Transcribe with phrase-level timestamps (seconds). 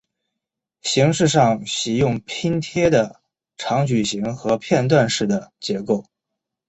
[0.81, 3.21] 形式上喜用拼贴的
[3.55, 6.05] 长矩状和片段式的结构。